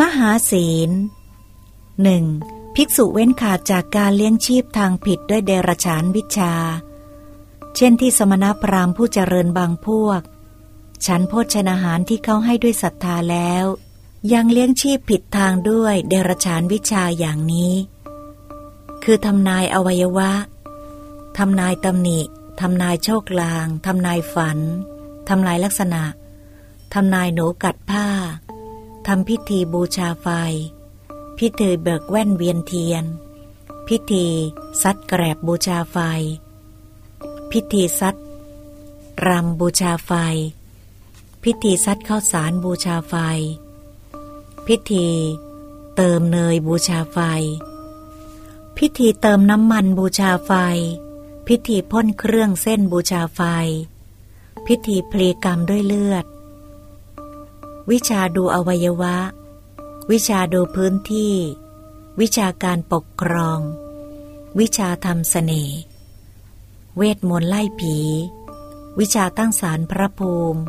[0.00, 0.90] มหาศีล
[2.02, 2.24] หนึ่ง
[2.74, 6.54] ภิกษุเว้นขาดจากการเลี้ยงชีพทางผิดด้วยเดรฉานวิชา
[7.76, 10.20] เช่นที่สมณพราหมณ์ผู้เจริญบางพวก
[11.06, 13.64] ฉันโภชนาหารที่เขาให้ด้วยศรัทธาแล้ว
[14.32, 17.74] ยังเลี้ยงชีพผิดทางด้วยเดรฉานวิชาอย่างนี้
[19.04, 20.32] คือทำนายอวัยวะ
[21.38, 22.20] ทำนายตำหนิ
[22.60, 24.58] ทำนายโชคลาง ทำนายฝัน
[25.28, 26.02] ทำนายลักษณะ
[26.94, 28.06] ทำนายหนูกัดผ้า
[29.12, 30.28] ทำพิธีบูชาไฟ
[31.38, 33.04] พิธีเบิกแว่นเวียนเทียน
[33.88, 34.26] พิธี
[34.82, 35.96] ซัดแกลบบูชาไฟ
[37.50, 38.16] พิธีซัด
[39.26, 40.12] รำบูชาไฟ
[41.42, 43.14] พิธีซัดข้าวสารบูชาไฟ
[44.66, 45.06] พิธี
[45.96, 47.18] เติมเนยบูชาไฟ
[48.76, 50.52] พิธีเติมน้ำมันบูชาไฟ
[51.46, 53.40] พิธีพ่นเครื่องเส้นบูชาไฟ
[54.66, 56.26] พิธีพลีกรรมด้วยเลือด
[57.90, 59.16] วิชาดูอวัยวะ
[60.10, 61.34] วิชาดูพื้นที่
[62.20, 63.60] วิชาการปกครอง
[64.58, 65.78] วิชาทำเสน่ห์
[66.96, 67.96] เวทมนต์ไล่ผี
[68.98, 70.60] วิชาตั้งสารพระภูมิ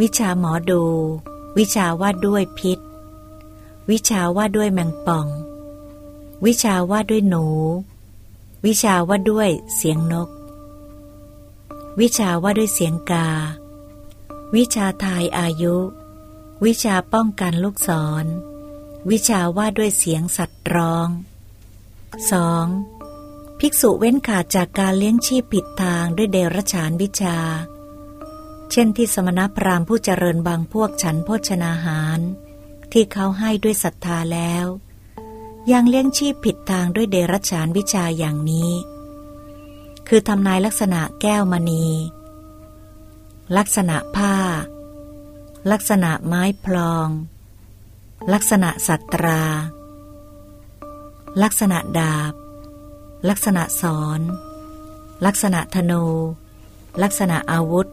[0.00, 0.84] วิชาหมอดู
[1.58, 2.78] วิชาว่าด้วยพิษ
[3.90, 5.26] วิชาว่าด้วยแมงป่อง
[6.44, 7.46] วิชาว่าด้วยหนู
[8.64, 10.28] วิชาว่าด้วยเสียงนก
[12.00, 13.28] วิชาว่าด้วยเสียงกา
[14.54, 15.76] วิชาทายอายุ
[16.68, 17.90] วิชาป้องกันลูกศ
[18.22, 18.26] ร
[19.10, 21.08] วิชาว่าด้วยเสียงสัตว์ร้อง
[22.74, 23.58] 2.
[23.58, 27.38] ภิกษุเว้นขาดจากการเลี้ยงชีพผิดทางด้วยเดรัจฉานวิชา
[28.70, 32.20] เช่นที่สมณพราหมณ์ผู้เจริญบางพวกฉันโภชนาหาร
[32.92, 34.66] ที่เขาให้ด้วยศรัทธาแล้ว
[35.72, 38.72] ยังเลี้ยงชีพผิดทางด้วยเดรัจฉานวิชาอย่างนี้
[40.08, 41.86] คือทำนายลักษณะแก้วมณี
[43.56, 44.34] ลักษณะผ้า
[45.70, 47.08] ลักษณะไม้พลอง
[48.32, 49.42] ลักษณะสัตรา
[51.42, 52.34] ลักษณะดาบ
[53.28, 54.20] ลักษณะสอน
[55.26, 56.04] ลักษณะธนู
[57.02, 57.88] ลักษณะอาวุธ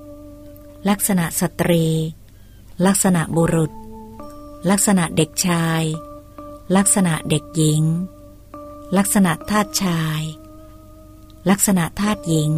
[0.90, 1.85] ลักษณะสตรี
[2.85, 3.72] ลักษณะบุรุษ
[4.69, 5.84] ลักษณะเด็กชาย
[6.75, 7.84] ลักษณะเด็กหญิง
[8.97, 10.22] ลักษณะทาสชาย
[11.50, 12.53] ลักษณะทาสหญิง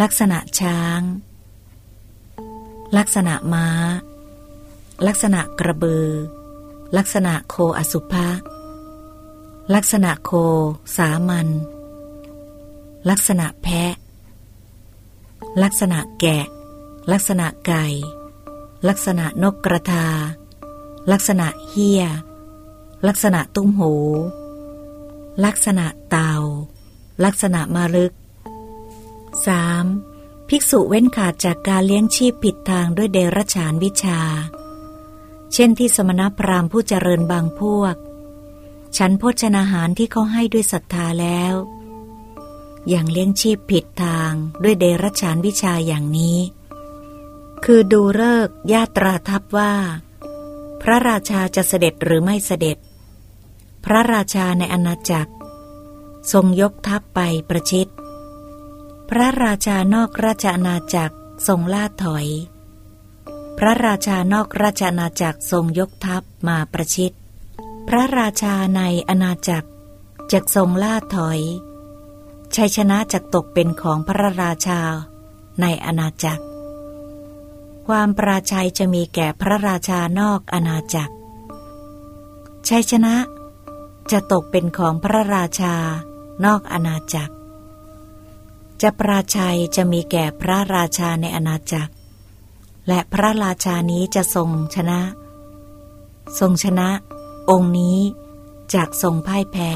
[0.00, 1.00] ลักษณะช้าง
[2.98, 3.66] ลักษณะม้า
[5.06, 6.08] ลักษณะกระบือ
[6.96, 8.28] ลักษณะโคอสุภะ
[9.74, 10.32] ลักษณะโค
[10.96, 11.48] สามัญ
[13.10, 13.94] ลักษณะแพะ
[15.62, 16.46] ลักษณะแกะ
[17.12, 17.86] ลักษณะไก่
[18.88, 20.06] ลักษณะนกกระทา
[21.12, 22.02] ลักษณะเฮีย
[23.08, 23.94] ลักษณะตุ้มหู
[25.44, 26.34] ลักษณะเต่า
[27.24, 28.12] ลักษณะมาลึก
[29.36, 30.09] 3.
[30.52, 34.20] ภิกษุเว้นขาดจากการเลี้ยงชีพผิดทางด้วยเดรัจฉานวิชา
[35.52, 37.94] เช่นที่สมณพราหมณ์ผู้เจริญบางพวก
[38.96, 41.54] ฉันโภชนาหารที่เขาให้ด้วยศรัทธาแล้ว
[42.88, 46.38] อย่างเลี้ยงชีพผิดทางด้วยเดรัจฉานวิชาอย่างนี้
[47.64, 49.74] คือดูเลิกญาตราทัพว่า
[50.82, 52.78] พระราชาจะเสด็จหรือไม่เสด็จ
[53.84, 55.32] พระราชาในอาณาจักร
[56.32, 57.88] ทรงยกทัพไปประชิด
[59.14, 61.16] พระราชานอกราชอาณาจักร
[61.48, 62.26] ทรงล่าถอย
[63.58, 67.12] พระราชานอกราชอาณาจักรทรงยกทัพมาประชิด
[67.88, 69.68] พระราชาในอาณาจักร
[70.32, 71.40] จะทรงล่าถอย
[72.56, 74.80] ชัยชนะจะตกเป็นของพระราชา
[75.60, 76.44] ในอาณาจักร
[77.86, 81.14] ความปราชัยจะมีแก่พระราชานอกอาณาจักร
[82.68, 83.14] ชัยชนะ
[84.10, 85.74] จะตกเป็นของพระราชา
[86.44, 87.34] นอกอาณาจักร
[88.82, 91.92] จะปราชัยจะมีแก่พระราชาในอาณาจักร
[92.88, 95.00] และพระราชานี้จะทรงชนะ
[96.38, 96.88] ทรงชนะ
[97.50, 97.98] องค์นี้
[98.74, 99.72] จากทรงพ่ายแพ้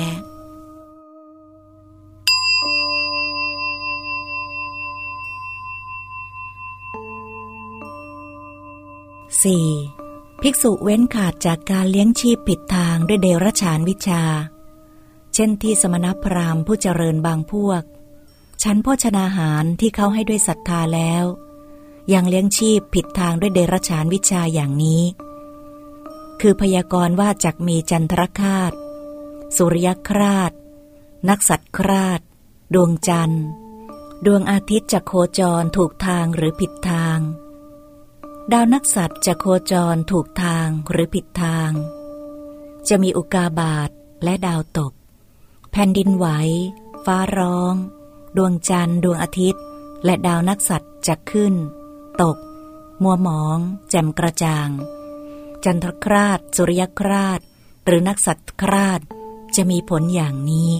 [9.44, 10.42] 4.
[10.42, 14.22] ภิกษุเว้นขาดจากการเลี้ยงชีพผิดทางด้วยเดรัจฉานวิชา
[15.34, 17.83] เช่นที่สมณพราหมณ์ผู้เจริญบางพวก
[18.65, 21.25] ชั้นโภชนาหารที่เขาให้ด้วยศรัทธาแล้ว
[22.13, 25.03] ยังเลี้ยงชีพผิดทางด้วยเดรัจฉานวิชาอย่างนี้
[26.41, 28.72] คือพยากรณ์ว่าจักมีจันทรคาต
[29.57, 30.53] สุริยคราต
[31.28, 32.21] นักสัตว์คราต
[32.75, 33.45] ดวงจันทร์
[34.27, 37.19] ดวงอาทิตย์จะโคจรถูกทางหรือผิดทาง
[38.53, 41.71] ดาวนักสัตว์จะโคจรถูกทางหรือผิดทาง
[42.89, 43.91] จะมีอุกาบาต
[44.25, 44.93] และดาวตก
[45.71, 46.27] แผ่นดินไหว
[47.05, 47.77] ฟ้าร้อง
[48.36, 49.63] ดวงจันทร์ ดวงอาทิตย์
[50.04, 51.54] และดาวนักสัตว์จะขึ้น
[52.22, 52.36] ตก
[53.03, 53.59] มัวหมอง
[53.91, 54.69] แจ่มกระจ่าง
[55.65, 57.41] จันทรคราชสุริยคราช
[57.84, 59.01] หรือนักสัตว์คราช
[59.57, 60.71] จะมีผลอย่างนี้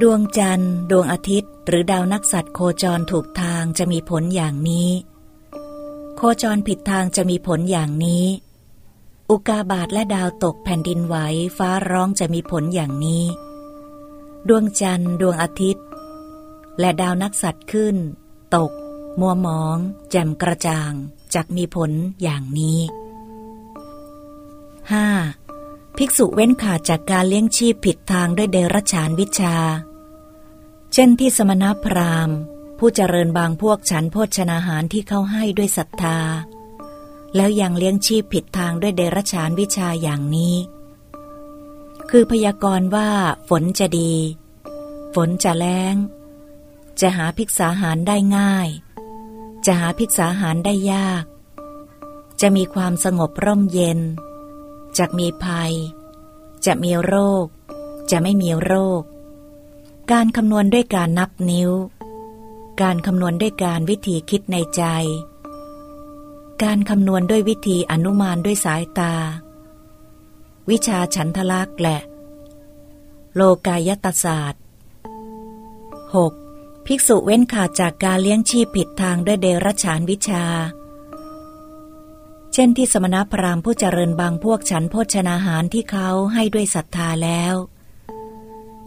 [0.00, 4.90] ดวงจันทร์ ดวงอาทิตย์ หรือดาวนักสัตว์โคจรถูกทางจะมีผลอย่างนี้
[6.16, 8.26] โคจรผิดทางจะมีผลอย่างนี้
[9.30, 11.16] อุกาบาตและดาวตกแผ่นดินไหว
[11.56, 13.24] ฟ้าร้องจะมีผลอย่างนี้
[14.48, 15.84] ดวงจันทร์ ดวงอาทิตย์
[16.80, 17.96] และดาวนักสัตว์ขึ้น
[18.56, 18.72] ตก
[19.20, 19.76] มัวมอง
[20.10, 20.92] แจ่มกระจ่าง
[21.34, 21.90] จักมีผล
[22.22, 22.80] อย่างนี้
[25.18, 25.96] 5.
[25.96, 29.56] ภิกษุเว้นขาดจากการเลี้ยงชีพผิดทางด้วยเดรัจฉานวิชา
[30.92, 32.36] เช่นที่สมณพราหมณ์
[32.78, 36.18] ผู้เจริญบางพวกฉันโภชนาหารที่เขาให้ด้วยศรัทธา
[37.36, 40.56] แล้วยังเลี้ยงชีพผิดทางด้วยเดรัจฉานวิชาอย่างนี้
[42.10, 43.10] คือพยากรณ์ว่า
[43.48, 44.12] ฝนจะดี
[45.14, 45.94] ฝนจะแล้ง
[47.00, 48.68] จะหาภิกษาหารได้ง่าย
[49.66, 51.24] จะหาภิกษาหารได้ยาก
[52.40, 54.00] จะมีความสงบร่มเย็น
[54.98, 55.72] จะมีภัย
[56.66, 57.14] จะมีโร
[57.44, 57.46] ค
[58.10, 59.02] จะไม่มีโรค
[60.12, 61.70] การคำนวณด้วยการนับนิ้ว
[62.82, 64.82] การคำนวณด้วยการวิธีคิดในใจ
[66.62, 69.14] การคำนวณด้วยวิธีอนุมานด้วยสายตา
[70.70, 71.98] วิชาฉันทลักษ์และ
[73.34, 74.62] โลกายตศาสตร์
[76.14, 76.43] 6.
[76.86, 80.44] ภิกษุเว้นขาดจากการเลี้ยงชีพผิดทางด้วยเดรัจฉานวิชา
[82.52, 87.54] เช่นที่สมณพราหมณ์ผู้เจริญบางพวกฉันโภชนาหารที่เขาให้ด้วยศรัทธาแล้ว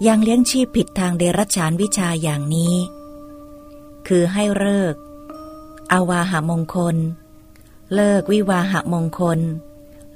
[0.07, 2.75] ยังเลี้ยงชีพผิดทางเดรัจฉานวิชาอย่างนี้
[4.07, 4.95] คือให้เลิก
[5.91, 6.97] อาวาหามงคล
[7.95, 9.39] เลิกวิวาหามงคล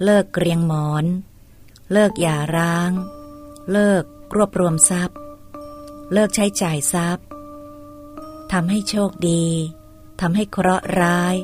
[0.03, 1.05] เลิกเกรียงหมอน
[1.91, 2.91] เลิกหย่าร้าง
[3.71, 4.03] เลิก
[4.35, 5.17] รวบรวมทรัพย์
[6.13, 7.25] เลิกใช้จ่ายทรัพย์
[8.51, 9.43] ทำให้โชคดี
[10.21, 11.35] ทำให้เคราะห์ร้าย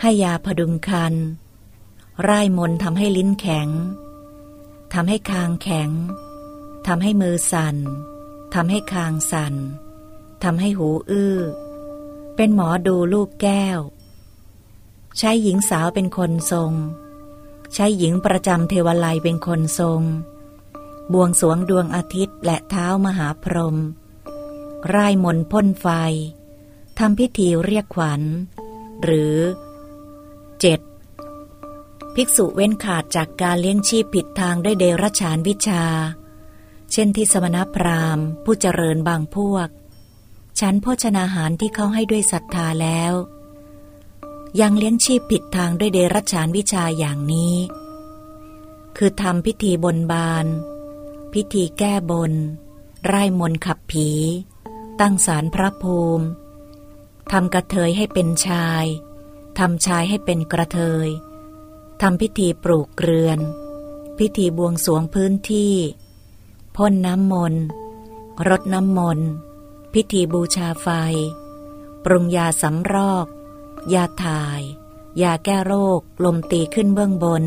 [0.00, 1.14] ให้ยาพดุงคัน
[2.28, 3.68] ร่ายมนทำให้ลิ้นแข็ง
[4.94, 5.90] ทำให้คางแข็ง
[6.86, 7.76] ทำให้มือสัน่น
[8.54, 9.54] ทำให้คางสัน่น
[10.42, 11.38] ทำให้หูอื้อ
[12.36, 13.80] เป็นหมอดูลูกแก้ว
[15.18, 16.72] ใช้หญิงสาวเป็นคนทรง
[17.74, 20.00] ใช้หญิงประจำเทวไลเป็นคนทรง
[21.12, 23.76] บวงสวงดวงอาทิตย์และเท้ามหาพรหม
[24.94, 25.86] ร่ายมนพ่นไฟ
[26.98, 28.22] ทำพิธีเรียกขวัญ
[29.02, 29.36] หรือ
[30.96, 32.14] 7.
[32.14, 35.84] ภิกษุเว้นขาดจากการเลี้ยงชีพผิดทางด้วยเดรัจฉานวิชา
[36.92, 39.68] เช่นที่สมณพราหมณ์ ผู้เจริญบางพวก
[40.60, 43.12] ฉันโภชนาหารที่เขาให้ด้วยศรัทธาแล้ว
[44.60, 47.56] ยังเลี้ยงชีพผิดทางด้วยเดรัจฉานวิชาอย่างนี้
[48.96, 50.46] คือทำพิธีบนบาน
[51.32, 52.32] พิธีแก้บน
[53.06, 54.08] ไร่มนขับผี
[55.00, 56.26] ตั้งสารพระภูมิ
[57.32, 58.84] ทำกระเทยให้เป็นชาย
[59.58, 61.08] ทำชายให้เป็นกระเทย
[62.02, 63.38] ทำพิธีปลูกเรือน
[64.18, 65.74] พิธีบวงสวงพื้นที่
[66.76, 67.64] พ่นน้ำมนต์
[68.48, 69.28] รดน้ำมนต์
[69.92, 70.88] พิธีบูชาไฟ
[72.04, 73.26] ปรุงยาสำรอก
[73.94, 74.60] ยาถ่าย
[75.22, 77.44] ยาแก้โรค ลมตีขึ้นเบื้องบน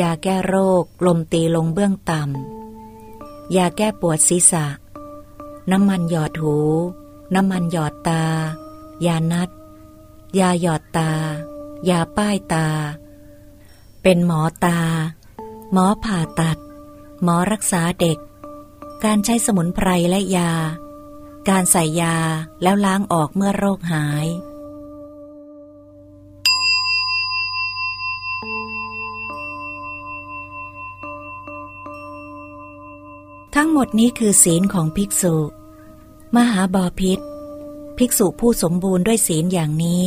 [0.00, 4.66] ยาแก้โรค ลมตีลงเบื้องต่ำยาแก้ปวดศีรษะ
[5.70, 6.56] น้ำมันหยอดหู
[7.34, 8.24] น้ำมันหยอดตา
[9.06, 9.48] ยานัด
[10.38, 11.10] ยาหยอดตา
[11.88, 12.68] ยาป้ายตา
[14.02, 14.80] เป็นหมอตา
[15.72, 16.58] หมอผ่าตัด
[17.22, 18.18] หมอรักษาเด็ก
[19.04, 20.52] การใช้สมุนไพรและยา
[21.48, 22.16] การใส่ยา
[22.62, 24.26] แล้วล้างออกเมื่อโรคหาย
[33.54, 35.36] ทั้งหมดนี้คือศีลของภิกษุ
[36.38, 37.18] มหาบอพิษ
[37.98, 40.04] ภิกษุผู้สมบูรณ์ด้วยศีลอย่างนี้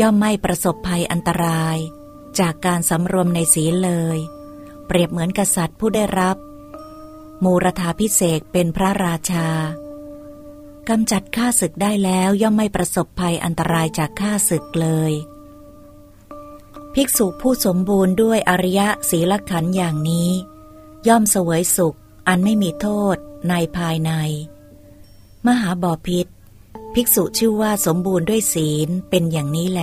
[0.00, 1.76] ย่อมไม่ประสบภัยอันตราย
[2.38, 4.18] จากการสำรวมในศีลเลย
[4.86, 6.36] เปรียบเหมือนกษัตริย์ผู้ได้รับ
[7.44, 9.48] มูรธาพิเศษเป็นพระราชา
[10.88, 15.12] กำจัดข้าศึกได้แล้วย่อมไม่ประสบภัยอันตรายจากข้าศึกเลย
[16.94, 20.30] ภิกษุผู้สมบูรณ์ด้วยอริยะศีลขันอย่างนี้
[21.08, 21.96] ย่อมเสวยสุข
[22.28, 23.16] อันไม่มีโทษ
[23.48, 24.12] ในภายใน
[25.46, 26.26] มหาบอพิษ
[26.94, 29.82] ภิกษุชื่อว่าสมบูรณ์ด้วยศีลเป็นอย่างนี้แล